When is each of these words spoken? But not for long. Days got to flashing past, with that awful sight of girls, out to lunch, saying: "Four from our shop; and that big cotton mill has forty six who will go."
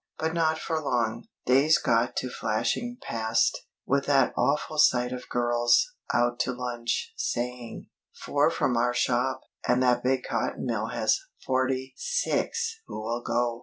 But 0.17 0.33
not 0.33 0.57
for 0.57 0.81
long. 0.81 1.27
Days 1.45 1.77
got 1.77 2.15
to 2.15 2.29
flashing 2.31 2.97
past, 3.03 3.67
with 3.85 4.07
that 4.07 4.33
awful 4.35 4.79
sight 4.79 5.11
of 5.11 5.29
girls, 5.29 5.85
out 6.11 6.39
to 6.39 6.53
lunch, 6.53 7.13
saying: 7.15 7.85
"Four 8.25 8.49
from 8.49 8.75
our 8.75 8.95
shop; 8.95 9.41
and 9.67 9.83
that 9.83 10.01
big 10.03 10.23
cotton 10.23 10.65
mill 10.65 10.87
has 10.87 11.19
forty 11.45 11.93
six 11.95 12.77
who 12.87 12.99
will 12.99 13.21
go." 13.21 13.59